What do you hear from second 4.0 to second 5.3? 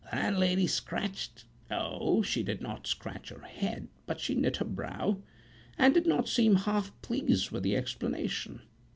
but she knit her brow,